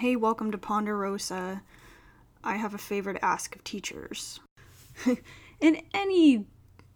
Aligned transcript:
Hey, 0.00 0.16
welcome 0.16 0.50
to 0.50 0.56
Ponderosa. 0.56 1.60
I 2.42 2.56
have 2.56 2.72
a 2.72 2.78
favor 2.78 3.12
to 3.12 3.22
ask 3.22 3.54
of 3.54 3.62
teachers. 3.62 4.40
In 5.60 5.82
any 5.92 6.46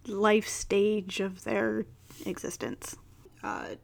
life 0.06 0.48
stage 0.48 1.20
of 1.20 1.44
their 1.44 1.84
existence. 2.24 2.96
Uh, 3.42 3.74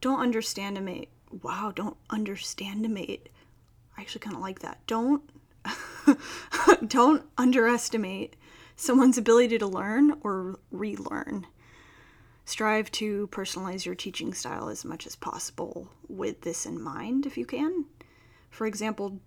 don't 0.00 0.20
underestimate. 0.20 1.10
Wow, 1.42 1.74
don't 1.76 1.98
underestimate. 2.08 3.28
I 3.98 4.00
actually 4.00 4.20
kind 4.20 4.36
of 4.36 4.40
like 4.40 4.60
that. 4.60 4.78
Don't 4.86 5.22
don't 6.86 7.26
underestimate 7.36 8.36
someone's 8.74 9.18
ability 9.18 9.58
to 9.58 9.66
learn 9.66 10.16
or 10.22 10.58
relearn. 10.70 11.46
Strive 12.46 12.90
to 12.92 13.26
personalize 13.26 13.84
your 13.84 13.94
teaching 13.94 14.32
style 14.32 14.70
as 14.70 14.82
much 14.82 15.06
as 15.06 15.14
possible 15.14 15.90
with 16.08 16.40
this 16.40 16.64
in 16.64 16.80
mind 16.80 17.26
if 17.26 17.36
you 17.36 17.44
can. 17.44 17.84
For 18.52 18.66
example, 18.66 19.18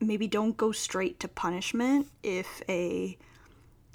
maybe 0.00 0.26
don't 0.26 0.56
go 0.56 0.72
straight 0.72 1.20
to 1.20 1.28
punishment 1.28 2.08
if 2.22 2.60
a 2.68 3.16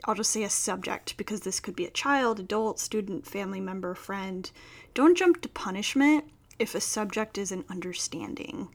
I'll 0.05 0.16
just 0.16 0.31
say 0.31 0.44
a 0.44 0.50
subject 0.50 1.16
because 1.18 1.41
this 1.41 1.59
could 1.59 1.76
be 1.76 1.86
a 1.86 1.91
child, 1.91 2.40
adult, 2.40 2.80
student, 2.80 3.26
family 3.28 3.59
member, 3.59 3.94
friend. 3.95 4.50
Don't 4.94 5.17
jump 5.17 5.41
to 5.41 5.50
punishment 5.50 6.26
if 6.58 6.73
a 6.73 6.81
subject 6.81 7.38
is 7.38 7.52
an 7.52 7.66
understanding, 7.70 8.70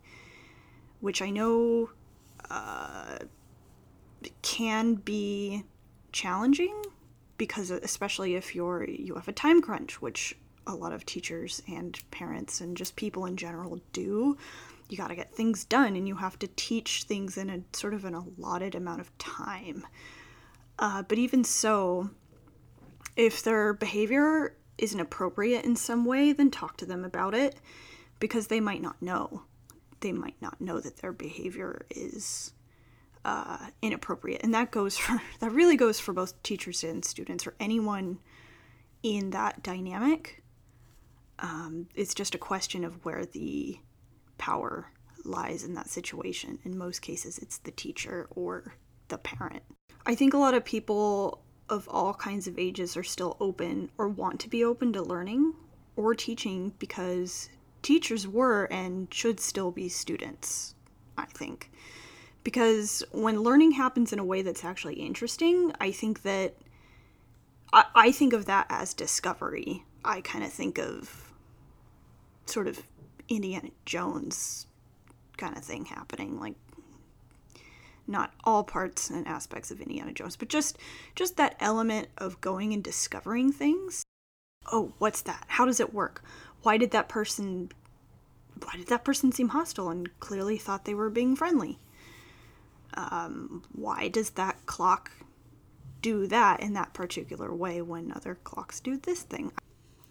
which 1.00 1.20
I 1.20 1.30
know 1.30 1.90
uh, 2.50 3.18
can 4.42 4.94
be 4.94 5.64
challenging 6.12 6.82
because 7.38 7.70
especially 7.70 8.34
if 8.34 8.54
you're 8.54 8.84
you 8.84 9.14
have 9.14 9.28
a 9.28 9.32
time 9.32 9.62
crunch, 9.62 10.02
which 10.02 10.36
a 10.66 10.74
lot 10.74 10.92
of 10.92 11.06
teachers 11.06 11.62
and 11.66 11.98
parents 12.10 12.60
and 12.60 12.76
just 12.76 12.96
people 12.96 13.24
in 13.24 13.36
general 13.38 13.80
do. 13.94 14.36
You 14.88 14.96
got 14.96 15.08
to 15.08 15.14
get 15.14 15.34
things 15.34 15.64
done 15.64 15.96
and 15.96 16.08
you 16.08 16.16
have 16.16 16.38
to 16.38 16.48
teach 16.56 17.04
things 17.04 17.36
in 17.36 17.50
a 17.50 17.76
sort 17.76 17.94
of 17.94 18.04
an 18.04 18.14
allotted 18.14 18.74
amount 18.74 19.00
of 19.00 19.16
time. 19.18 19.86
Uh, 20.78 21.02
but 21.02 21.18
even 21.18 21.44
so, 21.44 22.10
if 23.16 23.42
their 23.42 23.74
behavior 23.74 24.56
isn't 24.78 25.00
appropriate 25.00 25.64
in 25.64 25.76
some 25.76 26.04
way, 26.04 26.32
then 26.32 26.50
talk 26.50 26.76
to 26.78 26.86
them 26.86 27.04
about 27.04 27.34
it 27.34 27.56
because 28.20 28.46
they 28.46 28.60
might 28.60 28.80
not 28.80 29.00
know. 29.02 29.42
They 30.00 30.12
might 30.12 30.40
not 30.40 30.60
know 30.60 30.80
that 30.80 30.98
their 30.98 31.12
behavior 31.12 31.84
is 31.90 32.52
uh, 33.24 33.66
inappropriate, 33.82 34.42
and 34.42 34.54
that 34.54 34.70
goes 34.70 34.96
for 34.98 35.20
that 35.40 35.52
really 35.52 35.76
goes 35.76 35.98
for 35.98 36.12
both 36.12 36.40
teachers 36.42 36.84
and 36.84 37.04
students 37.04 37.46
or 37.46 37.54
anyone 37.58 38.18
in 39.02 39.30
that 39.30 39.62
dynamic. 39.62 40.42
Um, 41.40 41.88
it's 41.94 42.14
just 42.14 42.34
a 42.34 42.38
question 42.38 42.84
of 42.84 43.04
where 43.04 43.24
the 43.24 43.78
power 44.38 44.90
lies 45.24 45.64
in 45.64 45.74
that 45.74 45.90
situation. 45.90 46.58
In 46.64 46.78
most 46.78 47.02
cases, 47.02 47.38
it's 47.38 47.58
the 47.58 47.70
teacher 47.70 48.28
or 48.30 48.74
the 49.08 49.18
parent. 49.18 49.62
I 50.06 50.14
think 50.14 50.32
a 50.32 50.38
lot 50.38 50.54
of 50.54 50.64
people 50.64 51.42
of 51.68 51.88
all 51.88 52.14
kinds 52.14 52.46
of 52.46 52.58
ages 52.58 52.96
are 52.96 53.02
still 53.02 53.36
open 53.40 53.90
or 53.98 54.08
want 54.08 54.40
to 54.40 54.48
be 54.48 54.64
open 54.64 54.92
to 54.94 55.02
learning 55.02 55.52
or 55.96 56.14
teaching 56.14 56.72
because 56.78 57.50
teachers 57.82 58.26
were 58.26 58.64
and 58.72 59.12
should 59.12 59.40
still 59.40 59.70
be 59.70 59.88
students, 59.88 60.74
I 61.16 61.26
think. 61.26 61.70
Because 62.44 63.02
when 63.12 63.42
learning 63.42 63.72
happens 63.72 64.12
in 64.12 64.18
a 64.18 64.24
way 64.24 64.42
that's 64.42 64.64
actually 64.64 64.94
interesting, 64.94 65.72
I 65.80 65.90
think 65.90 66.22
that 66.22 66.54
I, 67.72 67.84
I 67.94 68.12
think 68.12 68.32
of 68.32 68.46
that 68.46 68.66
as 68.70 68.94
discovery. 68.94 69.84
I 70.04 70.20
kind 70.22 70.44
of 70.44 70.52
think 70.52 70.78
of 70.78 71.32
sort 72.46 72.66
of 72.66 72.82
Indiana 73.28 73.70
Jones 73.84 74.66
kind 75.36 75.56
of 75.56 75.64
thing 75.64 75.86
happening, 75.86 76.38
like 76.38 76.54
not 78.06 78.32
all 78.44 78.64
parts 78.64 79.10
and 79.10 79.26
aspects 79.26 79.70
of 79.70 79.80
Indiana 79.80 80.12
Jones, 80.12 80.36
but 80.36 80.48
just 80.48 80.78
just 81.14 81.36
that 81.36 81.56
element 81.60 82.08
of 82.16 82.40
going 82.40 82.72
and 82.72 82.82
discovering 82.82 83.52
things. 83.52 84.02
Oh, 84.72 84.92
what's 84.98 85.22
that? 85.22 85.44
How 85.48 85.64
does 85.66 85.80
it 85.80 85.94
work? 85.94 86.22
Why 86.62 86.76
did 86.76 86.90
that 86.90 87.08
person 87.08 87.70
why 88.64 88.76
did 88.76 88.88
that 88.88 89.04
person 89.04 89.30
seem 89.30 89.50
hostile 89.50 89.88
and 89.88 90.18
clearly 90.20 90.58
thought 90.58 90.84
they 90.84 90.94
were 90.94 91.10
being 91.10 91.36
friendly? 91.36 91.78
Um, 92.94 93.62
why 93.72 94.08
does 94.08 94.30
that 94.30 94.66
clock 94.66 95.12
do 96.02 96.26
that 96.26 96.60
in 96.60 96.72
that 96.72 96.94
particular 96.94 97.54
way 97.54 97.82
when 97.82 98.12
other 98.12 98.36
clocks 98.42 98.80
do 98.80 98.96
this 98.96 99.22
thing? 99.22 99.52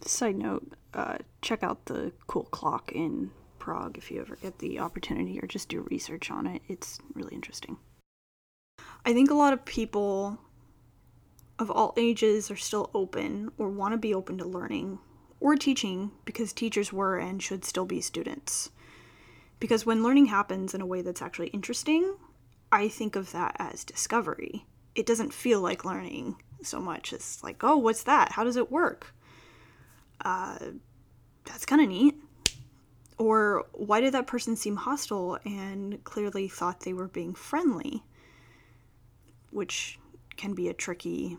Side 0.01 0.37
note, 0.37 0.73
uh, 0.93 1.17
check 1.41 1.63
out 1.63 1.85
the 1.85 2.11
cool 2.27 2.45
clock 2.45 2.91
in 2.91 3.31
Prague 3.59 3.97
if 3.97 4.09
you 4.09 4.21
ever 4.21 4.35
get 4.37 4.59
the 4.59 4.79
opportunity, 4.79 5.39
or 5.39 5.47
just 5.47 5.69
do 5.69 5.81
research 5.89 6.31
on 6.31 6.47
it. 6.47 6.61
It's 6.67 6.99
really 7.13 7.35
interesting. 7.35 7.77
I 9.05 9.13
think 9.13 9.29
a 9.29 9.35
lot 9.35 9.53
of 9.53 9.65
people 9.65 10.39
of 11.59 11.71
all 11.71 11.93
ages 11.97 12.51
are 12.51 12.57
still 12.57 12.89
open 12.93 13.51
or 13.57 13.69
want 13.69 13.93
to 13.93 13.97
be 13.97 14.13
open 14.13 14.37
to 14.37 14.45
learning 14.45 14.99
or 15.39 15.55
teaching 15.55 16.11
because 16.25 16.53
teachers 16.53 16.93
were 16.93 17.17
and 17.17 17.41
should 17.41 17.65
still 17.65 17.85
be 17.85 18.01
students. 18.01 18.69
Because 19.59 19.85
when 19.85 20.03
learning 20.03 20.27
happens 20.27 20.73
in 20.73 20.81
a 20.81 20.85
way 20.85 21.01
that's 21.01 21.21
actually 21.21 21.47
interesting, 21.47 22.15
I 22.71 22.87
think 22.87 23.15
of 23.15 23.31
that 23.31 23.55
as 23.59 23.83
discovery. 23.83 24.65
It 24.93 25.05
doesn't 25.05 25.33
feel 25.33 25.61
like 25.61 25.85
learning 25.85 26.41
so 26.63 26.79
much. 26.79 27.13
It's 27.13 27.43
like, 27.43 27.63
oh, 27.63 27.77
what's 27.77 28.03
that? 28.03 28.33
How 28.33 28.43
does 28.43 28.55
it 28.55 28.71
work? 28.71 29.13
Uh, 30.27 30.57
that's 31.45 31.65
kind 31.65 31.81
of 31.81 31.87
neat. 31.87 32.15
Or 33.17 33.65
why 33.71 34.01
did 34.01 34.13
that 34.13 34.27
person 34.27 34.57
seem 34.57 34.75
hostile 34.75 35.39
and 35.45 36.03
clearly 36.03 36.49
thought 36.49 36.81
they 36.81 36.91
were 36.91 37.07
being 37.07 37.33
friendly? 37.33 38.03
Which 39.51 39.97
can 40.35 40.53
be 40.53 40.67
a 40.67 40.73
tricky, 40.73 41.37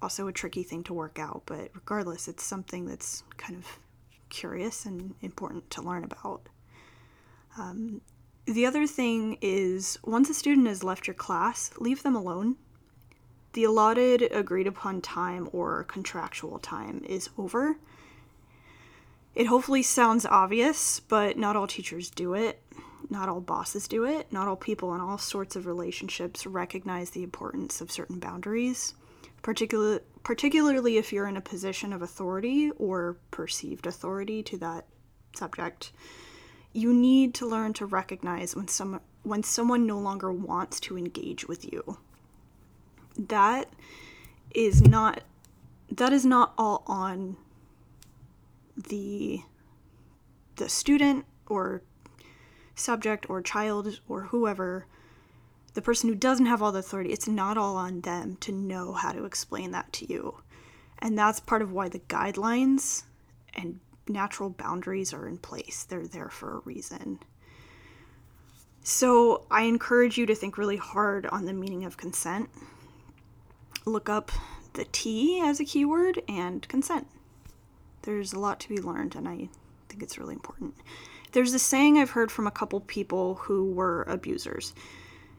also 0.00 0.28
a 0.28 0.32
tricky 0.32 0.62
thing 0.62 0.84
to 0.84 0.94
work 0.94 1.18
out, 1.18 1.42
but 1.44 1.72
regardless, 1.74 2.28
it's 2.28 2.44
something 2.44 2.86
that's 2.86 3.24
kind 3.36 3.56
of 3.56 3.66
curious 4.28 4.86
and 4.86 5.16
important 5.20 5.68
to 5.70 5.82
learn 5.82 6.04
about. 6.04 6.48
Um, 7.58 8.00
the 8.46 8.64
other 8.64 8.86
thing 8.86 9.38
is 9.42 9.98
once 10.04 10.30
a 10.30 10.34
student 10.34 10.68
has 10.68 10.84
left 10.84 11.08
your 11.08 11.14
class, 11.14 11.72
leave 11.80 12.04
them 12.04 12.14
alone. 12.14 12.58
The 13.58 13.64
allotted, 13.64 14.22
agreed 14.30 14.68
upon 14.68 15.00
time 15.00 15.48
or 15.52 15.82
contractual 15.82 16.60
time 16.60 17.02
is 17.08 17.28
over 17.36 17.76
it 19.34 19.48
hopefully 19.48 19.82
sounds 19.82 20.24
obvious, 20.24 21.00
but 21.00 21.36
not 21.36 21.56
all 21.56 21.66
teachers 21.66 22.08
do 22.08 22.34
it. 22.34 22.62
Not 23.10 23.28
all 23.28 23.40
bosses 23.40 23.88
do 23.88 24.04
it. 24.04 24.32
Not 24.32 24.46
all 24.46 24.54
people 24.54 24.94
in 24.94 25.00
all 25.00 25.18
sorts 25.18 25.56
of 25.56 25.66
relationships 25.66 26.46
recognize 26.46 27.10
the 27.10 27.24
importance 27.24 27.80
of 27.80 27.90
certain 27.90 28.20
boundaries, 28.20 28.94
particular, 29.42 30.02
particularly 30.22 30.96
if 30.96 31.12
you're 31.12 31.26
in 31.26 31.36
a 31.36 31.40
position 31.40 31.92
of 31.92 32.00
authority 32.00 32.70
or 32.78 33.16
perceived 33.32 33.88
authority 33.88 34.40
to 34.44 34.56
that 34.58 34.84
subject. 35.34 35.90
You 36.72 36.94
need 36.94 37.34
to 37.34 37.46
learn 37.46 37.72
to 37.72 37.86
recognize 37.86 38.54
when 38.54 38.68
some 38.68 39.00
when 39.24 39.42
someone 39.42 39.84
no 39.84 39.98
longer 39.98 40.30
wants 40.30 40.78
to 40.78 40.96
engage 40.96 41.48
with 41.48 41.64
you. 41.72 41.98
That 43.18 43.68
is 44.54 44.82
not 44.82 45.22
that 45.90 46.12
is 46.12 46.24
not 46.24 46.52
all 46.56 46.82
on 46.86 47.36
the 48.76 49.42
the 50.56 50.68
student 50.68 51.24
or 51.46 51.82
subject 52.74 53.28
or 53.28 53.42
child 53.42 54.00
or 54.08 54.24
whoever 54.24 54.86
the 55.74 55.82
person 55.82 56.08
who 56.08 56.14
doesn't 56.14 56.46
have 56.46 56.62
all 56.62 56.72
the 56.72 56.78
authority. 56.80 57.10
It's 57.10 57.28
not 57.28 57.56
all 57.56 57.76
on 57.76 58.00
them 58.00 58.36
to 58.40 58.52
know 58.52 58.92
how 58.92 59.12
to 59.12 59.24
explain 59.24 59.70
that 59.72 59.92
to 59.94 60.12
you. 60.12 60.40
And 60.98 61.16
that's 61.16 61.40
part 61.40 61.62
of 61.62 61.72
why 61.72 61.88
the 61.88 62.00
guidelines 62.00 63.04
and 63.54 63.80
natural 64.08 64.50
boundaries 64.50 65.12
are 65.12 65.28
in 65.28 65.38
place. 65.38 65.84
They're 65.84 66.06
there 66.06 66.30
for 66.30 66.56
a 66.56 66.60
reason. 66.60 67.20
So 68.82 69.44
i 69.50 69.62
encourage 69.62 70.16
you 70.16 70.26
to 70.26 70.34
think 70.34 70.56
really 70.56 70.78
hard 70.78 71.26
on 71.26 71.44
the 71.44 71.52
meaning 71.52 71.84
of 71.84 71.96
consent 71.96 72.48
look 73.84 74.08
up 74.08 74.30
the 74.74 74.84
tea 74.84 75.40
as 75.40 75.60
a 75.60 75.64
keyword 75.64 76.22
and 76.28 76.66
consent 76.68 77.06
there's 78.08 78.32
a 78.32 78.38
lot 78.38 78.60
to 78.60 78.68
be 78.68 78.80
learned, 78.80 79.14
and 79.16 79.28
I 79.28 79.48
think 79.88 80.02
it's 80.02 80.18
really 80.18 80.34
important. 80.34 80.74
There's 81.32 81.52
a 81.52 81.58
saying 81.58 81.98
I've 81.98 82.10
heard 82.10 82.32
from 82.32 82.46
a 82.46 82.50
couple 82.50 82.80
people 82.80 83.34
who 83.34 83.70
were 83.72 84.04
abusers, 84.04 84.72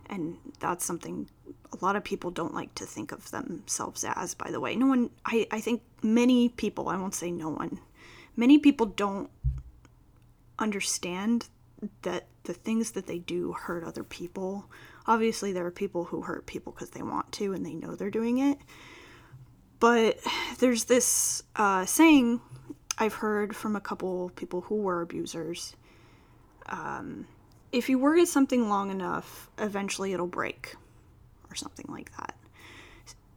and 0.07 0.38
that's 0.59 0.86
something 0.86 1.27
a 1.47 1.83
lot 1.83 1.95
of 1.95 2.03
people 2.03 2.30
don't 2.30 2.53
like 2.53 2.74
to 2.75 2.86
think 2.86 3.12
of 3.12 3.31
themselves 3.31 4.06
as, 4.07 4.36
by 4.36 4.51
the 4.51 4.59
way. 4.59 4.75
No 4.75 4.88
one, 4.88 5.09
I, 5.25 5.47
I 5.50 5.62
think 5.62 5.81
many 6.03 6.50
people, 6.50 6.89
I 6.89 6.97
won't 6.97 7.15
say 7.15 7.31
no 7.31 7.50
one, 7.50 7.80
many 8.35 8.59
people 8.59 8.85
don't 8.85 9.30
understand 10.59 11.47
that 12.03 12.27
the 12.44 12.53
things 12.53 12.92
that 12.92 13.07
they 13.07 13.19
do 13.19 13.53
hurt 13.53 13.83
other 13.83 14.03
people. 14.03 14.69
Obviously, 15.09 15.51
there 15.51 15.65
are 15.65 15.71
people 15.71 16.06
who 16.06 16.21
hurt 16.21 16.45
people 16.45 16.71
because 16.71 16.91
they 16.91 17.01
want 17.01 17.31
to 17.33 17.53
and 17.53 17.65
they 17.65 17.73
know 17.73 17.95
they're 17.95 18.11
doing 18.11 18.38
it. 18.38 18.59
But 19.79 20.19
there's 20.59 20.85
this 20.85 21.44
uh, 21.56 21.85
saying 21.85 22.39
I've 23.00 23.15
heard 23.15 23.56
from 23.56 23.75
a 23.75 23.81
couple 23.81 24.29
people 24.35 24.61
who 24.61 24.75
were 24.75 25.01
abusers. 25.01 25.75
Um, 26.67 27.27
if 27.71 27.89
you 27.89 27.97
work 27.97 28.19
at 28.19 28.27
something 28.27 28.69
long 28.69 28.91
enough, 28.91 29.50
eventually 29.57 30.13
it'll 30.13 30.27
break 30.27 30.75
or 31.50 31.56
something 31.56 31.85
like 31.89 32.15
that. 32.17 32.35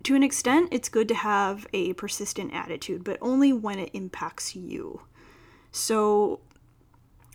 To 0.05 0.15
an 0.15 0.23
extent, 0.23 0.69
it's 0.73 0.89
good 0.89 1.09
to 1.09 1.15
have 1.15 1.67
a 1.73 1.93
persistent 1.95 2.53
attitude, 2.53 3.05
but 3.05 3.19
only 3.23 3.53
when 3.53 3.79
it 3.79 3.91
impacts 3.95 4.57
you. 4.57 5.03
So, 5.71 6.41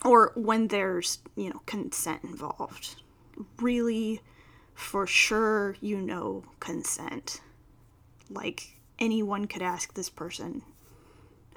or 0.04 0.32
when 0.36 0.68
there's, 0.68 1.18
you 1.34 1.50
know, 1.50 1.62
consent 1.66 2.22
involved. 2.22 3.02
Really, 3.58 4.20
for 4.78 5.08
sure, 5.08 5.74
you 5.80 6.00
know 6.00 6.44
consent. 6.60 7.40
Like, 8.30 8.78
anyone 9.00 9.48
could 9.48 9.60
ask 9.60 9.92
this 9.92 10.08
person, 10.08 10.62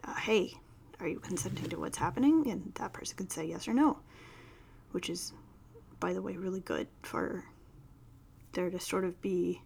uh, 0.04 0.16
hey, 0.16 0.56
are 1.00 1.08
you 1.08 1.20
consenting 1.20 1.70
to 1.70 1.80
what's 1.80 2.00
happening? 2.00 2.50
And 2.50 2.72
that 2.76 2.94
person 2.94 3.16
could 3.18 3.32
say 3.32 3.46
yes 3.46 3.68
or 3.68 3.76
no, 3.76 4.00
which 4.92 5.08
is, 5.08 5.34
by 6.00 6.14
the 6.14 6.22
way, 6.22 6.36
really 6.36 6.62
good 6.62 6.88
for 7.04 7.46
there 8.54 8.72
to 8.72 8.80
sort 8.80 9.06
of 9.06 9.22
be 9.22 9.62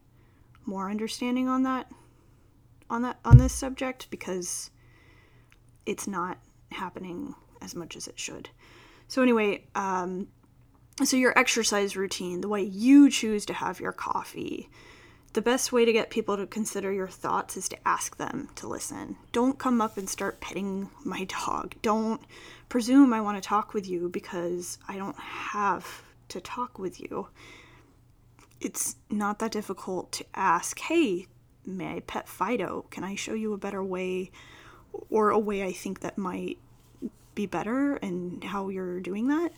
more 0.65 0.89
understanding 0.89 1.47
on 1.47 1.63
that 1.63 1.89
on 2.89 3.03
that 3.03 3.19
on 3.23 3.37
this 3.37 3.53
subject 3.53 4.09
because 4.09 4.69
it's 5.85 6.07
not 6.07 6.39
happening 6.71 7.33
as 7.61 7.73
much 7.73 7.95
as 7.95 8.09
it 8.09 8.19
should. 8.19 8.49
So 9.07 9.21
anyway, 9.21 9.63
um, 9.75 10.27
so 11.03 11.17
your 11.17 11.37
exercise 11.37 11.97
routine, 11.97 12.41
the 12.41 12.47
way 12.47 12.63
you 12.63 13.09
choose 13.09 13.45
to 13.47 13.53
have 13.53 13.79
your 13.79 13.91
coffee, 13.91 14.69
the 15.33 15.41
best 15.41 15.73
way 15.73 15.83
to 15.83 15.91
get 15.91 16.09
people 16.09 16.37
to 16.37 16.47
consider 16.47 16.93
your 16.93 17.09
thoughts 17.09 17.57
is 17.57 17.67
to 17.67 17.87
ask 17.87 18.15
them 18.15 18.47
to 18.55 18.69
listen. 18.69 19.17
Don't 19.33 19.59
come 19.59 19.81
up 19.81 19.97
and 19.97 20.09
start 20.09 20.39
petting 20.39 20.89
my 21.03 21.23
dog. 21.45 21.75
Don't 21.81 22.21
presume 22.69 23.11
I 23.11 23.19
want 23.19 23.41
to 23.41 23.47
talk 23.47 23.73
with 23.73 23.87
you 23.89 24.07
because 24.07 24.77
I 24.87 24.95
don't 24.95 25.19
have 25.19 26.03
to 26.29 26.39
talk 26.39 26.79
with 26.79 27.01
you. 27.01 27.27
It's 28.61 28.95
not 29.09 29.39
that 29.39 29.51
difficult 29.51 30.13
to 30.13 30.25
ask, 30.33 30.79
hey, 30.79 31.27
may 31.65 31.97
I 31.97 31.99
pet 31.99 32.29
Fido? 32.29 32.85
Can 32.89 33.03
I 33.03 33.15
show 33.15 33.33
you 33.33 33.51
a 33.51 33.57
better 33.57 33.83
way 33.83 34.31
or 35.09 35.31
a 35.31 35.39
way 35.39 35.63
I 35.63 35.73
think 35.73 35.99
that 35.99 36.17
might 36.17 36.57
be 37.35 37.45
better 37.45 37.97
and 37.97 38.41
how 38.41 38.69
you're 38.69 39.01
doing 39.01 39.27
that? 39.27 39.51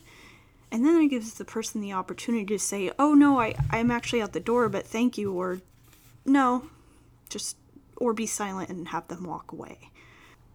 And 0.70 0.84
then 0.84 1.00
it 1.00 1.08
gives 1.08 1.34
the 1.34 1.44
person 1.44 1.80
the 1.80 1.92
opportunity 1.92 2.44
to 2.46 2.58
say, 2.58 2.90
oh 2.98 3.14
no, 3.14 3.40
I, 3.40 3.54
I'm 3.70 3.90
actually 3.90 4.20
out 4.20 4.32
the 4.32 4.40
door, 4.40 4.68
but 4.68 4.86
thank 4.86 5.16
you, 5.16 5.32
or 5.32 5.60
no, 6.26 6.68
just, 7.30 7.56
or 7.96 8.12
be 8.12 8.26
silent 8.26 8.68
and 8.68 8.88
have 8.88 9.08
them 9.08 9.24
walk 9.24 9.50
away. 9.52 9.90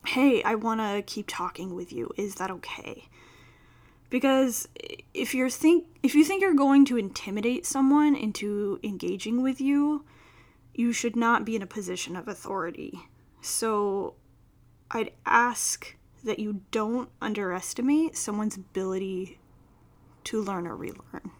Hey, 0.06 0.44
I 0.44 0.56
want 0.56 0.82
to 0.82 1.02
keep 1.02 1.26
talking 1.28 1.74
with 1.74 1.92
you. 1.92 2.12
Is 2.16 2.36
that 2.36 2.52
okay? 2.52 3.08
Because 4.10 4.68
if 5.16 5.34
you're 5.34 5.50
think 5.50 5.88
if 6.04 6.14
you 6.14 6.24
think 6.24 6.42
you're 6.42 6.54
going 6.54 6.86
to 6.86 6.98
intimidate 6.98 7.66
someone 7.66 8.16
into 8.16 8.80
engaging 8.84 9.42
with 9.42 9.60
you, 9.60 10.06
you 10.76 10.94
should 10.94 11.16
not 11.16 11.46
be 11.46 11.56
in 11.56 11.64
a 11.64 11.68
position 11.68 12.16
of 12.16 12.28
authority. 12.28 13.00
So 13.42 14.14
I'd 14.92 15.14
ask 15.26 15.96
that 16.24 16.38
you 16.38 16.62
don't 16.70 17.10
underestimate 17.22 18.16
someone's 18.16 18.56
ability 18.56 19.40
to 20.26 20.42
learn 20.42 20.68
or 20.68 20.76
relearn. 20.76 21.32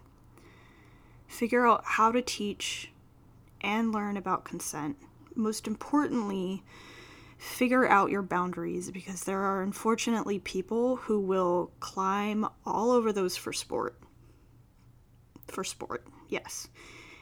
Figure 1.26 1.66
out 1.66 1.82
how 1.84 2.12
to 2.12 2.22
teach 2.22 2.92
and 3.60 3.92
learn 3.92 4.16
about 4.16 4.44
consent. 4.44 4.96
Most 5.34 5.66
importantly, 5.66 6.62
figure 7.38 7.88
out 7.88 8.10
your 8.10 8.22
boundaries 8.22 8.90
because 8.90 9.24
there 9.24 9.40
are 9.40 9.62
unfortunately 9.62 10.38
people 10.38 10.96
who 10.96 11.20
will 11.20 11.72
climb 11.80 12.46
all 12.64 12.90
over 12.90 13.12
those 13.12 13.36
for 13.36 13.52
sport. 13.52 13.98
For 15.48 15.64
sport, 15.64 16.06
yes. 16.28 16.68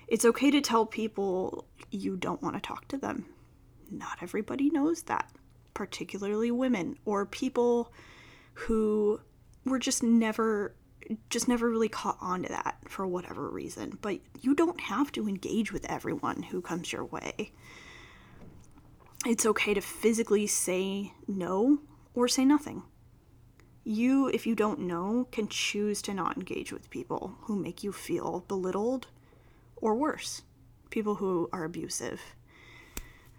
It's 0.09 0.25
okay 0.25 0.51
to 0.51 0.61
tell 0.61 0.85
people 0.85 1.67
you 1.91 2.17
don't 2.17 2.43
want 2.43 2.55
to 2.55 2.61
talk 2.61 2.87
to 2.89 2.99
them. 2.99 3.27
Not 3.91 4.19
everybody 4.23 4.71
knows 4.71 5.03
that, 5.05 5.31
particularly 5.75 6.51
women 6.51 6.99
or 7.05 7.25
people 7.25 7.93
who 8.55 9.21
were 9.65 9.79
just 9.79 10.03
never 10.03 10.75
just 11.31 11.49
never 11.49 11.69
really 11.69 11.89
caught 11.89 12.19
on 12.21 12.43
to 12.43 12.49
that 12.49 12.77
for 12.89 13.07
whatever 13.07 13.49
reason. 13.49 13.99
But 14.01 14.21
you 14.41 14.55
don't 14.55 14.81
have 14.81 15.13
to 15.13 15.29
engage 15.29 15.73
with 15.73 15.91
everyone 15.91 16.45
who 16.45 16.61
comes 16.61 16.93
your 16.93 17.05
way. 17.05 17.53
It's 19.25 19.47
okay 19.47 19.75
to 19.75 19.81
physically 19.81 20.47
say 20.47 21.13
no 21.29 21.79
or 22.15 22.29
say 22.29 22.45
nothing. 22.45 22.83
You, 23.85 24.29
if 24.29 24.47
you 24.47 24.55
don't 24.55 24.81
know, 24.81 25.27
can 25.33 25.49
choose 25.49 26.03
to 26.03 26.15
not 26.15 26.37
engage 26.37 26.73
with 26.73 26.91
people 26.91 27.37
who 27.43 27.57
make 27.57 27.83
you 27.83 27.93
feel 27.93 28.45
belittled 28.47 29.09
or 29.77 29.95
worse, 29.95 30.43
people 30.91 31.17
who 31.17 31.49
are 31.53 31.65
abusive. 31.65 32.21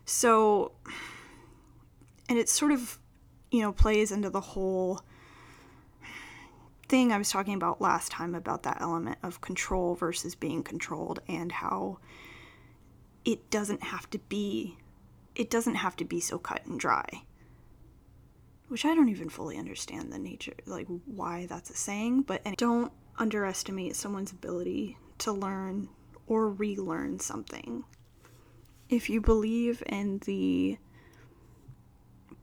So, 0.06 0.74
and 2.28 2.38
it 2.38 2.50
sort 2.50 2.72
of, 2.72 3.00
you 3.52 3.62
know, 3.62 3.72
plays 3.72 4.12
into 4.12 4.30
the 4.30 4.42
whole 4.42 5.02
thing 6.88 7.12
I 7.12 7.18
was 7.18 7.30
talking 7.30 7.54
about 7.54 7.82
last 7.82 8.12
time 8.12 8.36
about 8.36 8.64
that 8.64 8.82
element 8.82 9.18
of 9.24 9.42
control 9.42 9.96
versus 9.96 10.36
being 10.36 10.64
controlled 10.64 11.20
and 11.28 11.52
how 11.52 12.00
it 13.26 13.50
doesn't 13.50 13.84
have 13.84 14.10
to 14.12 14.20
be 14.20 14.78
it 15.36 15.50
doesn't 15.50 15.76
have 15.76 15.96
to 15.96 16.06
be 16.06 16.20
so 16.20 16.38
cut 16.38 16.64
and 16.66 16.80
dry. 16.80 17.24
Which 18.68 18.86
I 18.86 18.94
don't 18.94 19.10
even 19.10 19.30
fully 19.30 19.58
understand 19.58 20.12
the 20.12 20.20
nature 20.20 20.54
like 20.66 20.88
why 21.06 21.48
that's 21.48 21.70
a 21.70 21.76
saying, 21.76 22.24
but 22.24 22.42
and 22.46 22.56
don't 22.58 22.92
underestimate 23.18 23.96
someone's 23.96 24.32
ability 24.32 24.98
to 25.20 25.32
learn 25.32 25.90
or 26.28 26.50
relearn 26.50 27.20
something. 27.20 27.84
If 28.90 29.10
you 29.10 29.22
believe 29.22 29.82
in 29.88 30.20
the 30.26 30.78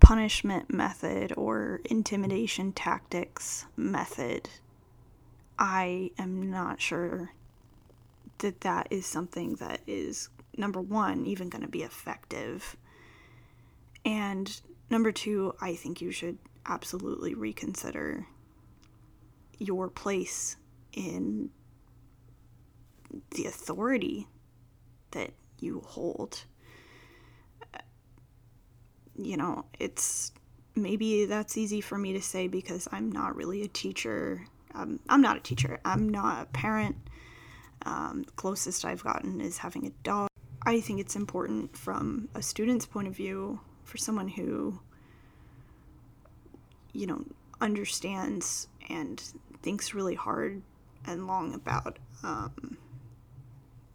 punishment 0.00 0.72
method 0.72 1.32
or 1.36 1.80
intimidation 1.84 2.72
tactics 2.72 3.66
method, 3.76 4.48
I 5.58 6.10
am 6.18 6.50
not 6.50 6.80
sure 6.80 7.30
that 8.38 8.62
that 8.62 8.88
is 8.90 9.06
something 9.06 9.56
that 9.56 9.80
is, 9.86 10.30
number 10.56 10.80
one, 10.80 11.26
even 11.26 11.48
going 11.48 11.62
to 11.62 11.68
be 11.68 11.82
effective. 11.82 12.76
And 14.04 14.60
number 14.88 15.12
two, 15.12 15.54
I 15.60 15.74
think 15.74 16.00
you 16.00 16.10
should 16.10 16.38
absolutely 16.66 17.34
reconsider 17.34 18.26
your 19.58 19.88
place 19.88 20.56
in 20.92 21.50
the 23.32 23.44
authority 23.44 24.26
that 25.10 25.32
you 25.58 25.82
hold 25.86 26.44
you 29.24 29.36
know, 29.36 29.64
it's 29.78 30.32
maybe 30.74 31.26
that's 31.26 31.56
easy 31.56 31.80
for 31.80 31.98
me 31.98 32.12
to 32.12 32.22
say 32.22 32.48
because 32.48 32.88
I'm 32.92 33.10
not 33.10 33.36
really 33.36 33.62
a 33.62 33.68
teacher. 33.68 34.46
Um, 34.74 35.00
I'm 35.08 35.20
not 35.20 35.36
a 35.36 35.40
teacher. 35.40 35.80
I'm 35.84 36.08
not 36.08 36.42
a 36.42 36.46
parent. 36.46 36.96
Um, 37.86 38.24
closest 38.36 38.84
I've 38.84 39.02
gotten 39.02 39.40
is 39.40 39.58
having 39.58 39.86
a 39.86 39.90
dog. 40.02 40.28
I 40.62 40.80
think 40.80 41.00
it's 41.00 41.16
important 41.16 41.76
from 41.76 42.28
a 42.34 42.42
student's 42.42 42.86
point 42.86 43.08
of 43.08 43.16
view 43.16 43.60
for 43.84 43.96
someone 43.96 44.28
who, 44.28 44.78
you 46.92 47.06
know, 47.06 47.24
understands 47.60 48.68
and 48.88 49.22
thinks 49.62 49.94
really 49.94 50.14
hard 50.14 50.62
and 51.06 51.26
long 51.26 51.54
about 51.54 51.98
um, 52.22 52.76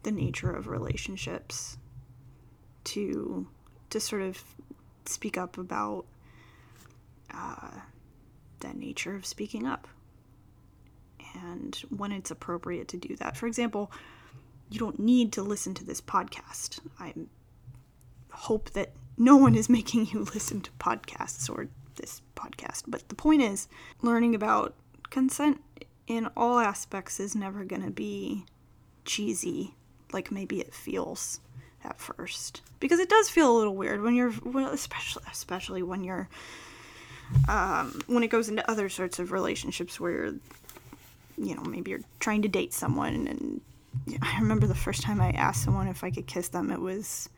the 0.02 0.10
nature 0.10 0.50
of 0.50 0.66
relationships 0.66 1.78
to 2.84 3.46
to 3.90 4.00
sort 4.00 4.22
of 4.22 4.42
speak 5.08 5.36
up 5.36 5.58
about 5.58 6.06
uh, 7.32 7.70
the 8.60 8.72
nature 8.74 9.14
of 9.14 9.26
speaking 9.26 9.66
up 9.66 9.88
and 11.34 11.82
when 11.94 12.12
it's 12.12 12.30
appropriate 12.30 12.88
to 12.88 12.96
do 12.96 13.16
that. 13.16 13.36
For 13.36 13.46
example, 13.46 13.90
you 14.70 14.78
don't 14.78 14.98
need 14.98 15.32
to 15.34 15.42
listen 15.42 15.74
to 15.74 15.84
this 15.84 16.00
podcast. 16.00 16.80
I 16.98 17.14
hope 18.30 18.70
that 18.70 18.92
no 19.16 19.36
one 19.36 19.54
is 19.54 19.68
making 19.78 20.06
you 20.06 20.20
listen 20.34 20.60
to 20.62 20.70
podcasts 20.72 21.50
or 21.50 21.68
this 21.96 22.22
podcast. 22.34 22.84
But 22.86 23.08
the 23.08 23.14
point 23.14 23.42
is, 23.42 23.68
learning 24.02 24.34
about 24.34 24.74
consent 25.10 25.60
in 26.06 26.28
all 26.36 26.58
aspects 26.58 27.20
is 27.20 27.34
never 27.34 27.64
going 27.64 27.82
to 27.82 27.90
be 27.90 28.44
cheesy 29.04 29.74
like 30.12 30.30
maybe 30.30 30.60
it 30.60 30.72
feels 30.74 31.40
at 31.86 32.00
first. 32.00 32.60
Because 32.80 32.98
it 32.98 33.08
does 33.08 33.30
feel 33.30 33.50
a 33.50 33.56
little 33.56 33.74
weird 33.74 34.02
when 34.02 34.14
you're 34.14 34.34
well, 34.44 34.70
especially 34.70 35.22
especially 35.30 35.82
when 35.82 36.04
you're 36.04 36.28
um, 37.48 38.00
when 38.06 38.22
it 38.22 38.28
goes 38.28 38.48
into 38.48 38.68
other 38.70 38.88
sorts 38.88 39.18
of 39.18 39.32
relationships 39.32 39.98
where 39.98 40.12
you're 40.12 40.34
you 41.38 41.54
know 41.54 41.62
maybe 41.62 41.90
you're 41.90 42.00
trying 42.20 42.42
to 42.42 42.48
date 42.48 42.72
someone 42.72 43.26
and 43.26 43.60
I 44.22 44.38
remember 44.40 44.66
the 44.66 44.74
first 44.74 45.02
time 45.02 45.20
I 45.20 45.30
asked 45.30 45.64
someone 45.64 45.88
if 45.88 46.04
I 46.04 46.10
could 46.10 46.26
kiss 46.26 46.48
them 46.48 46.70
it 46.70 46.80
was 46.80 47.28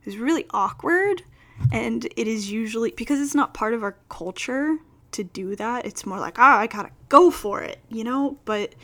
it 0.00 0.06
was 0.06 0.16
really 0.16 0.46
awkward. 0.50 1.22
And 1.70 2.04
it 2.16 2.26
is 2.26 2.50
usually 2.50 2.90
because 2.90 3.20
it's 3.20 3.34
not 3.34 3.54
part 3.54 3.74
of 3.74 3.82
our 3.82 3.96
culture 4.08 4.78
to 5.12 5.22
do 5.22 5.54
that 5.56 5.84
it's 5.84 6.06
more 6.06 6.18
like 6.18 6.38
ah 6.38 6.58
I 6.58 6.66
gotta 6.66 6.90
go 7.08 7.30
for 7.30 7.62
it 7.62 7.78
you 7.88 8.04
know? 8.04 8.38
But 8.44 8.74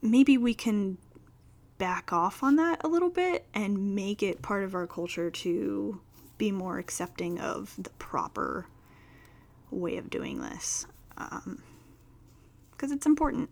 maybe 0.00 0.38
we 0.38 0.54
can 0.54 0.98
back 1.82 2.12
off 2.12 2.44
on 2.44 2.54
that 2.54 2.80
a 2.84 2.86
little 2.86 3.10
bit 3.10 3.44
and 3.54 3.96
make 3.96 4.22
it 4.22 4.40
part 4.40 4.62
of 4.62 4.72
our 4.72 4.86
culture 4.86 5.32
to 5.32 6.00
be 6.38 6.52
more 6.52 6.78
accepting 6.78 7.40
of 7.40 7.74
the 7.76 7.90
proper 7.98 8.68
way 9.68 9.96
of 9.96 10.08
doing 10.08 10.40
this. 10.40 10.86
Because 11.16 11.42
um, 11.44 11.62
it's 12.92 13.04
important. 13.04 13.50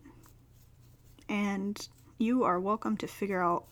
And 1.27 1.85
you 2.19 2.45
are 2.45 2.57
welcome 2.57 2.95
to 2.99 3.07
figure 3.07 3.43
out 3.43 3.65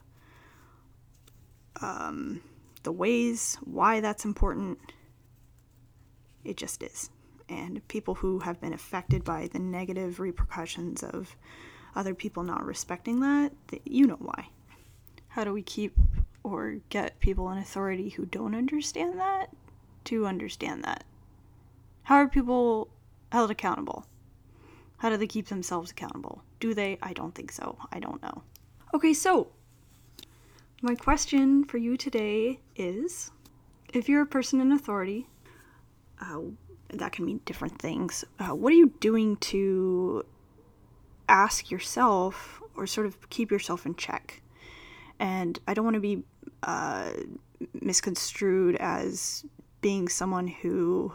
um, 1.79 2.41
the 2.83 2.91
ways 2.91 3.57
why 3.63 4.01
that's 4.01 4.25
important. 4.25 4.77
It 6.43 6.57
just 6.57 6.83
is. 6.83 7.09
And 7.47 7.87
people 7.87 8.15
who 8.15 8.39
have 8.39 8.59
been 8.59 8.73
affected 8.73 9.23
by 9.23 9.47
the 9.47 9.59
negative 9.59 10.19
repercussions 10.19 11.01
of 11.01 11.37
other 11.96 12.13
people 12.13 12.43
not 12.43 12.65
respecting 12.65 13.19
that, 13.22 13.51
you 13.86 14.08
know 14.08 14.17
why. 14.19 14.50
How 15.29 15.43
do 15.43 15.53
we 15.53 15.62
keep 15.62 15.96
or 16.43 16.77
get 16.89 17.19
people 17.19 17.50
in 17.51 17.58
authority 17.58 18.10
who 18.10 18.25
don't 18.25 18.55
understand 18.55 19.19
that 19.19 19.50
to 20.05 20.25
understand 20.25 20.84
that? 20.84 21.03
How 22.03 22.15
are 22.15 22.27
people 22.27 22.89
held 23.31 23.51
accountable? 23.51 24.05
How 24.98 25.10
do 25.10 25.17
they 25.17 25.27
keep 25.27 25.48
themselves 25.48 25.91
accountable? 25.91 26.43
Do 26.60 26.74
they? 26.74 26.98
I 27.01 27.13
don't 27.13 27.34
think 27.34 27.51
so. 27.51 27.77
I 27.91 28.00
don't 28.00 28.22
know. 28.22 28.43
Okay, 28.93 29.13
so 29.13 29.51
my 30.81 30.96
question 30.96 31.63
for 31.63 31.77
you 31.77 31.96
today 31.96 32.60
is 32.75 33.31
if 33.93 34.10
you're 34.10 34.24
a 34.24 34.27
person 34.27 34.60
in 34.60 34.72
authority, 34.72 35.27
uh, 36.22 36.39
that 36.93 37.12
can 37.12 37.25
mean 37.25 37.41
different 37.46 37.79
things. 37.79 38.25
Uh, 38.39 38.55
what 38.55 38.74
are 38.74 38.77
you 38.77 38.93
doing 39.00 39.38
to 39.38 40.25
ask 41.29 41.71
yourself 41.71 42.62
or 42.75 42.88
sort 42.88 43.07
of 43.07 43.29
keep 43.29 43.51
yourself 43.51 43.86
in 43.86 43.95
check? 43.95 44.41
And 45.19 45.59
I 45.67 45.74
don't 45.74 45.86
want 45.86 45.95
to 45.95 46.01
be 46.01 46.24
uh, 46.63 47.12
misconstrued 47.74 48.75
as 48.77 49.45
being 49.81 50.09
someone 50.09 50.48
who 50.48 51.13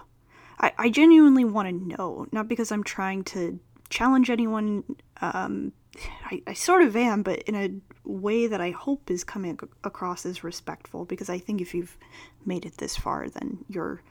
I, 0.58 0.72
I 0.78 0.90
genuinely 0.90 1.44
want 1.44 1.68
to 1.68 1.96
know, 1.96 2.26
not 2.32 2.48
because 2.48 2.70
I'm 2.70 2.84
trying 2.84 3.24
to 3.24 3.58
challenge 3.90 4.30
anyone. 4.30 4.84
Um, 5.20 5.72
I, 6.24 6.42
I 6.46 6.54
sort 6.54 6.82
of 6.82 6.96
am, 6.96 7.22
but 7.22 7.42
in 7.42 7.54
a 7.54 7.70
way 8.08 8.46
that 8.46 8.60
I 8.60 8.70
hope 8.70 9.10
is 9.10 9.24
coming 9.24 9.58
across 9.84 10.26
as 10.26 10.44
respectful, 10.44 11.04
because 11.04 11.30
I 11.30 11.38
think 11.38 11.60
if 11.60 11.74
you've 11.74 11.96
made 12.44 12.66
it 12.66 12.78
this 12.78 12.96
far, 12.96 13.28
then 13.28 13.64
you're 13.68 14.02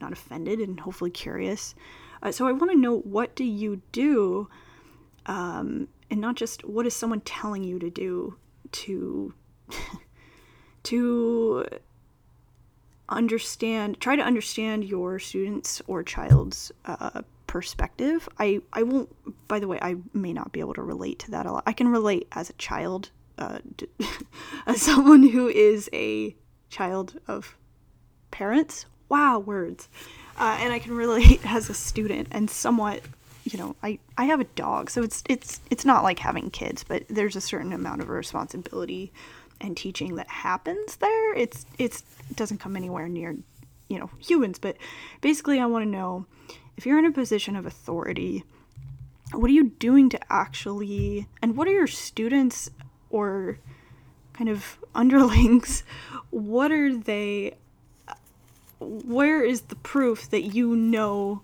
not 0.00 0.12
offended 0.12 0.60
and 0.60 0.80
hopefully 0.80 1.10
curious. 1.10 1.74
Uh, 2.22 2.32
so 2.32 2.46
I 2.46 2.52
want 2.52 2.72
to 2.72 2.78
know 2.78 2.98
what 2.98 3.34
do 3.36 3.44
you 3.44 3.82
do, 3.92 4.48
um, 5.26 5.88
and 6.10 6.20
not 6.20 6.34
just 6.34 6.64
what 6.64 6.86
is 6.86 6.94
someone 6.94 7.20
telling 7.20 7.62
you 7.62 7.78
to 7.78 7.90
do 7.90 8.36
to 8.72 9.34
to 10.82 11.66
understand 13.08 14.00
try 14.00 14.16
to 14.16 14.22
understand 14.22 14.84
your 14.84 15.18
students 15.18 15.82
or 15.86 16.02
child's 16.02 16.72
uh, 16.84 17.22
perspective. 17.46 18.28
I 18.38 18.60
i 18.72 18.82
won't 18.82 19.08
by 19.48 19.58
the 19.58 19.66
way 19.66 19.78
i 19.82 19.96
may 20.12 20.32
not 20.32 20.52
be 20.52 20.60
able 20.60 20.74
to 20.74 20.82
relate 20.82 21.18
to 21.20 21.30
that 21.32 21.46
a 21.46 21.52
lot. 21.52 21.64
I 21.66 21.72
can 21.72 21.88
relate 21.88 22.28
as 22.32 22.50
a 22.50 22.54
child 22.54 23.10
uh, 23.38 23.58
as 24.66 24.80
someone 24.80 25.28
who 25.28 25.48
is 25.48 25.90
a 25.92 26.36
child 26.68 27.18
of 27.26 27.56
parents. 28.30 28.86
Wow 29.08 29.40
words. 29.40 29.88
Uh, 30.38 30.56
and 30.60 30.72
i 30.72 30.78
can 30.78 30.94
relate 30.94 31.40
as 31.44 31.68
a 31.68 31.74
student 31.74 32.28
and 32.30 32.48
somewhat 32.48 33.02
you 33.52 33.58
know 33.58 33.74
i 33.82 33.98
i 34.16 34.24
have 34.24 34.40
a 34.40 34.44
dog 34.44 34.90
so 34.90 35.02
it's 35.02 35.22
it's 35.28 35.60
it's 35.70 35.84
not 35.84 36.02
like 36.02 36.18
having 36.18 36.50
kids 36.50 36.84
but 36.84 37.04
there's 37.08 37.36
a 37.36 37.40
certain 37.40 37.72
amount 37.72 38.00
of 38.00 38.08
responsibility 38.08 39.12
and 39.60 39.76
teaching 39.76 40.16
that 40.16 40.28
happens 40.28 40.96
there. 40.96 41.34
It's 41.34 41.66
it's 41.78 42.02
it 42.30 42.36
doesn't 42.36 42.58
come 42.58 42.76
anywhere 42.76 43.08
near, 43.08 43.36
you 43.88 43.98
know, 43.98 44.10
humans, 44.18 44.58
but 44.58 44.76
basically 45.20 45.60
I 45.60 45.66
want 45.66 45.84
to 45.84 45.90
know 45.90 46.26
if 46.76 46.86
you're 46.86 46.98
in 46.98 47.04
a 47.04 47.12
position 47.12 47.56
of 47.56 47.66
authority, 47.66 48.44
what 49.32 49.50
are 49.50 49.54
you 49.54 49.70
doing 49.70 50.08
to 50.10 50.32
actually 50.32 51.28
and 51.42 51.56
what 51.56 51.68
are 51.68 51.72
your 51.72 51.86
students 51.86 52.70
or 53.10 53.58
kind 54.32 54.48
of 54.48 54.78
underlings 54.94 55.84
what 56.30 56.72
are 56.72 56.96
they 56.96 57.54
where 58.80 59.44
is 59.44 59.62
the 59.62 59.76
proof 59.76 60.28
that 60.30 60.42
you 60.42 60.74
know 60.74 61.42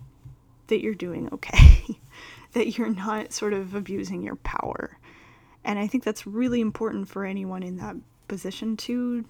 that 0.68 0.82
you're 0.82 0.94
doing 0.94 1.28
okay 1.32 1.98
that 2.52 2.76
you're 2.78 2.94
not 2.94 3.32
sort 3.32 3.52
of 3.52 3.74
abusing 3.74 4.22
your 4.22 4.36
power 4.36 4.98
and 5.66 5.80
I 5.80 5.88
think 5.88 6.04
that's 6.04 6.26
really 6.26 6.60
important 6.60 7.08
for 7.08 7.24
anyone 7.24 7.64
in 7.64 7.76
that 7.78 7.96
position 8.28 8.76
to 8.78 9.24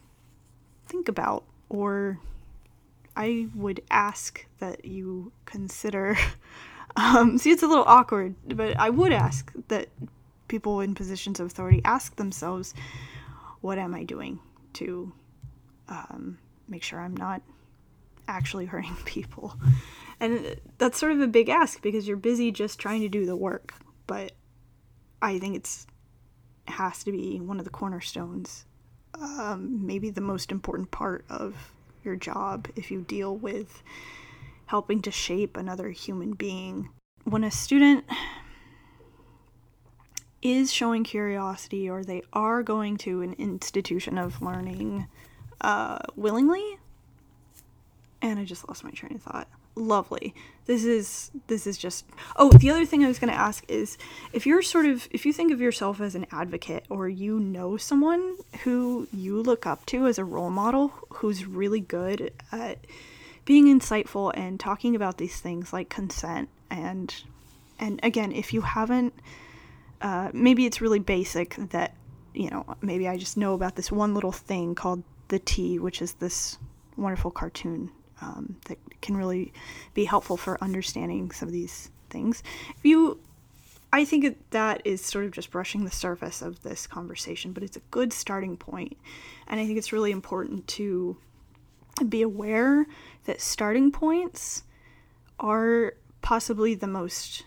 think 0.86 1.08
about, 1.08 1.44
or 1.70 2.20
I 3.16 3.48
would 3.54 3.82
ask 3.90 4.46
that 4.58 4.84
you 4.84 5.32
consider. 5.44 6.16
Um, 6.98 7.36
see, 7.36 7.50
it's 7.50 7.62
a 7.62 7.66
little 7.66 7.84
awkward, 7.86 8.36
but 8.46 8.74
I 8.78 8.88
would 8.88 9.12
ask 9.12 9.52
that 9.68 9.90
people 10.48 10.80
in 10.80 10.94
positions 10.94 11.38
of 11.40 11.48
authority 11.48 11.82
ask 11.84 12.16
themselves, 12.16 12.72
what 13.60 13.76
am 13.76 13.94
I 13.94 14.04
doing 14.04 14.38
to 14.74 15.12
um, 15.90 16.38
make 16.68 16.82
sure 16.82 16.98
I'm 16.98 17.14
not 17.14 17.42
actually 18.28 18.64
hurting 18.64 18.96
people? 19.04 19.58
And 20.18 20.56
that's 20.78 20.98
sort 20.98 21.12
of 21.12 21.20
a 21.20 21.26
big 21.26 21.48
ask 21.48 21.82
because 21.82 22.08
you're 22.08 22.16
busy 22.16 22.50
just 22.50 22.78
trying 22.78 23.02
to 23.02 23.08
do 23.08 23.26
the 23.26 23.36
work. 23.36 23.74
But 24.06 24.32
I 25.20 25.38
think 25.38 25.56
it's 25.56 25.86
has 26.68 27.04
to 27.04 27.12
be 27.12 27.40
one 27.40 27.58
of 27.58 27.64
the 27.64 27.70
cornerstones, 27.70 28.64
um, 29.14 29.86
maybe 29.86 30.10
the 30.10 30.20
most 30.20 30.50
important 30.50 30.90
part 30.90 31.24
of 31.28 31.72
your 32.04 32.16
job 32.16 32.68
if 32.76 32.90
you 32.90 33.02
deal 33.02 33.36
with 33.36 33.82
helping 34.66 35.00
to 35.02 35.10
shape 35.10 35.56
another 35.56 35.90
human 35.90 36.32
being. 36.32 36.90
When 37.24 37.44
a 37.44 37.50
student 37.50 38.04
is 40.42 40.72
showing 40.72 41.04
curiosity 41.04 41.88
or 41.88 42.04
they 42.04 42.22
are 42.32 42.62
going 42.62 42.96
to 42.98 43.22
an 43.22 43.34
institution 43.34 44.18
of 44.18 44.42
learning 44.42 45.06
uh, 45.60 45.98
willingly, 46.14 46.78
and 48.22 48.38
I 48.38 48.44
just 48.44 48.68
lost 48.68 48.84
my 48.84 48.90
train 48.90 49.14
of 49.14 49.22
thought 49.22 49.48
lovely. 49.76 50.34
This 50.64 50.84
is 50.84 51.30
this 51.46 51.66
is 51.66 51.78
just 51.78 52.04
Oh, 52.34 52.50
the 52.50 52.70
other 52.70 52.84
thing 52.84 53.04
I 53.04 53.08
was 53.08 53.18
going 53.18 53.32
to 53.32 53.38
ask 53.38 53.64
is 53.68 53.96
if 54.32 54.46
you're 54.46 54.62
sort 54.62 54.86
of 54.86 55.06
if 55.12 55.24
you 55.24 55.32
think 55.32 55.52
of 55.52 55.60
yourself 55.60 56.00
as 56.00 56.14
an 56.14 56.26
advocate 56.32 56.84
or 56.88 57.08
you 57.08 57.38
know 57.38 57.76
someone 57.76 58.36
who 58.64 59.06
you 59.12 59.40
look 59.40 59.66
up 59.66 59.86
to 59.86 60.06
as 60.06 60.18
a 60.18 60.24
role 60.24 60.50
model 60.50 60.92
who's 61.10 61.46
really 61.46 61.80
good 61.80 62.32
at 62.50 62.78
being 63.44 63.66
insightful 63.66 64.32
and 64.34 64.58
talking 64.58 64.96
about 64.96 65.18
these 65.18 65.40
things 65.40 65.72
like 65.72 65.88
consent 65.88 66.48
and 66.70 67.22
and 67.78 68.00
again, 68.02 68.32
if 68.32 68.52
you 68.52 68.62
haven't 68.62 69.14
uh, 70.00 70.30
maybe 70.32 70.66
it's 70.66 70.80
really 70.80 70.98
basic 70.98 71.54
that 71.70 71.94
you 72.34 72.50
know, 72.50 72.76
maybe 72.82 73.08
I 73.08 73.16
just 73.16 73.36
know 73.36 73.54
about 73.54 73.76
this 73.76 73.90
one 73.90 74.14
little 74.14 74.32
thing 74.32 74.74
called 74.74 75.02
the 75.28 75.38
tea, 75.38 75.78
which 75.78 76.02
is 76.02 76.14
this 76.14 76.58
wonderful 76.96 77.30
cartoon 77.30 77.90
um, 78.20 78.56
that 78.66 78.78
can 79.02 79.16
really 79.16 79.52
be 79.94 80.04
helpful 80.04 80.36
for 80.36 80.62
understanding 80.62 81.30
some 81.30 81.48
of 81.48 81.52
these 81.52 81.90
things. 82.10 82.42
If 82.76 82.84
you, 82.84 83.20
I 83.92 84.04
think 84.04 84.36
that 84.50 84.82
is 84.84 85.04
sort 85.04 85.24
of 85.24 85.32
just 85.32 85.50
brushing 85.50 85.84
the 85.84 85.90
surface 85.90 86.42
of 86.42 86.62
this 86.62 86.86
conversation, 86.86 87.52
but 87.52 87.62
it's 87.62 87.76
a 87.76 87.82
good 87.90 88.12
starting 88.12 88.56
point. 88.56 88.96
and 89.48 89.60
I 89.60 89.66
think 89.66 89.78
it's 89.78 89.92
really 89.92 90.10
important 90.10 90.66
to 90.68 91.16
be 92.08 92.22
aware 92.22 92.86
that 93.24 93.40
starting 93.40 93.90
points 93.90 94.62
are 95.38 95.94
possibly 96.22 96.74
the 96.74 96.86
most 96.86 97.44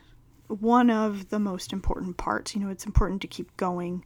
one 0.48 0.90
of 0.90 1.30
the 1.30 1.40
most 1.40 1.72
important 1.72 2.18
parts. 2.18 2.56
You 2.56 2.62
know, 2.62 2.70
it's 2.70 2.86
important 2.86 3.22
to 3.22 3.28
keep 3.28 3.56
going 3.56 4.04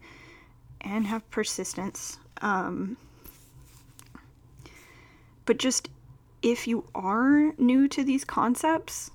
and 0.81 1.07
have 1.07 1.29
persistence. 1.31 2.19
Um, 2.41 2.97
but 5.45 5.57
just 5.57 5.89
if 6.43 6.67
you 6.67 6.85
are 6.93 7.53
new 7.57 7.87
to 7.87 8.03
these 8.03 8.25
concepts, 8.25 9.09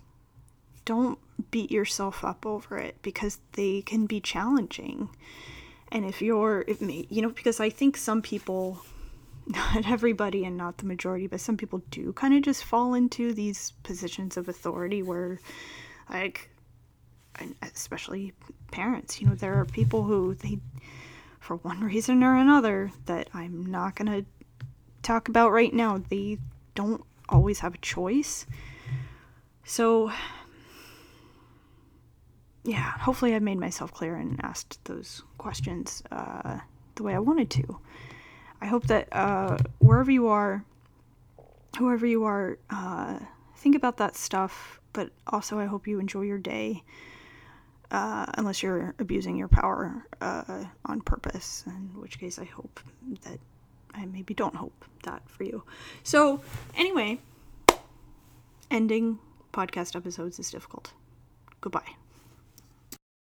don't 0.86 1.18
beat 1.50 1.70
yourself 1.70 2.24
up 2.24 2.46
over 2.46 2.78
it 2.78 2.96
because 3.02 3.38
they 3.52 3.82
can 3.82 4.06
be 4.06 4.18
challenging. 4.18 5.10
And 5.92 6.06
if 6.06 6.22
you're, 6.22 6.64
if 6.66 6.80
you 6.80 7.22
know, 7.22 7.28
because 7.28 7.60
I 7.60 7.68
think 7.68 7.98
some 7.98 8.22
people, 8.22 8.80
not 9.46 9.88
everybody 9.88 10.44
and 10.44 10.56
not 10.56 10.78
the 10.78 10.86
majority, 10.86 11.26
but 11.26 11.40
some 11.40 11.58
people 11.58 11.82
do 11.90 12.12
kind 12.14 12.34
of 12.34 12.42
just 12.42 12.64
fall 12.64 12.94
into 12.94 13.34
these 13.34 13.72
positions 13.82 14.38
of 14.38 14.48
authority 14.48 15.02
where, 15.02 15.38
like, 16.10 16.50
especially 17.62 18.32
parents, 18.72 19.20
you 19.20 19.28
know, 19.28 19.34
there 19.34 19.60
are 19.60 19.66
people 19.66 20.02
who 20.02 20.34
they, 20.34 20.58
for 21.40 21.56
one 21.56 21.80
reason 21.84 22.24
or 22.24 22.36
another, 22.36 22.90
that 23.04 23.28
I'm 23.34 23.66
not 23.66 23.94
going 23.96 24.24
to 24.24 24.26
talk 25.02 25.28
about 25.28 25.52
right 25.52 25.72
now, 25.72 26.02
they 26.08 26.38
don't 26.74 27.04
always 27.28 27.60
have 27.60 27.74
a 27.74 27.78
choice. 27.78 28.46
So 29.64 30.10
yeah, 32.64 32.92
hopefully 32.98 33.34
I 33.34 33.38
made 33.38 33.58
myself 33.58 33.92
clear 33.92 34.16
and 34.16 34.38
asked 34.42 34.84
those 34.84 35.22
questions 35.38 36.02
uh, 36.10 36.58
the 36.96 37.02
way 37.02 37.14
I 37.14 37.18
wanted 37.18 37.50
to. 37.50 37.78
I 38.60 38.66
hope 38.66 38.86
that 38.88 39.08
uh, 39.12 39.58
wherever 39.78 40.10
you 40.10 40.28
are, 40.28 40.64
whoever 41.78 42.06
you 42.06 42.24
are, 42.24 42.58
uh, 42.70 43.18
think 43.56 43.76
about 43.76 43.96
that 43.98 44.16
stuff, 44.16 44.80
but 44.92 45.10
also 45.28 45.58
I 45.58 45.66
hope 45.66 45.86
you 45.86 45.98
enjoy 45.98 46.22
your 46.22 46.38
day. 46.38 46.82
Uh, 47.90 48.26
unless 48.34 48.62
you're 48.62 48.94
abusing 48.98 49.34
your 49.34 49.48
power 49.48 50.06
uh, 50.20 50.62
on 50.84 51.00
purpose, 51.00 51.64
in 51.66 51.90
which 51.98 52.18
case 52.20 52.38
I 52.38 52.44
hope 52.44 52.80
that 53.22 53.38
I 53.98 54.06
maybe 54.06 54.34
don't 54.34 54.56
hope 54.56 54.84
that 55.02 55.28
for 55.28 55.44
you. 55.44 55.64
So, 56.02 56.40
anyway, 56.76 57.18
ending 58.70 59.18
podcast 59.52 59.96
episodes 59.96 60.38
is 60.38 60.50
difficult. 60.50 60.92
Goodbye. 61.60 61.97